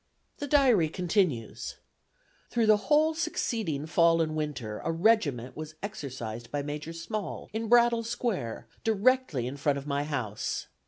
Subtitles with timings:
[0.39, 1.75] "The diary continues:
[2.49, 7.69] "Through the whole succeeding Fall and Winter, a regiment was exercised by Major Small, in
[7.69, 10.65] Brattle Square, directly in front of my house.